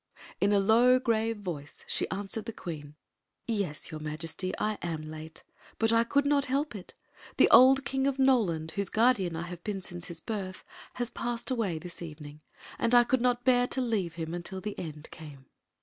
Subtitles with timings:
[0.39, 2.95] In a low, grave voice she answered the queen:"
[3.47, 5.43] Yes, your Majesty, I am late.
[5.77, 6.95] But I could not help it
[7.37, 11.51] The old King of Noland, whose guardian I ha^ been since hi» birth, has passed
[11.51, 12.41] away this evening,
[12.79, 15.45] and I could ik^ h&air to leave him until At end came."